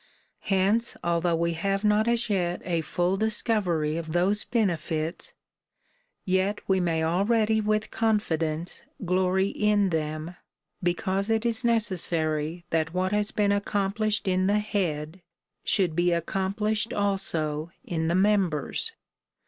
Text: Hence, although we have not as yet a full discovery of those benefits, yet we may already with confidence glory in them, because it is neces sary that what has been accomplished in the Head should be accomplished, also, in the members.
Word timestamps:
Hence, 0.49 0.97
although 1.03 1.35
we 1.35 1.53
have 1.53 1.83
not 1.83 2.07
as 2.07 2.27
yet 2.27 2.63
a 2.65 2.81
full 2.81 3.17
discovery 3.17 3.97
of 3.97 4.13
those 4.13 4.43
benefits, 4.43 5.31
yet 6.25 6.59
we 6.67 6.79
may 6.79 7.03
already 7.03 7.61
with 7.61 7.91
confidence 7.91 8.81
glory 9.05 9.49
in 9.49 9.91
them, 9.91 10.35
because 10.81 11.29
it 11.29 11.45
is 11.45 11.61
neces 11.61 11.99
sary 11.99 12.65
that 12.71 12.95
what 12.95 13.11
has 13.11 13.29
been 13.29 13.51
accomplished 13.51 14.27
in 14.27 14.47
the 14.47 14.57
Head 14.57 15.21
should 15.63 15.95
be 15.95 16.11
accomplished, 16.11 16.93
also, 16.95 17.69
in 17.83 18.07
the 18.07 18.15
members. 18.15 18.93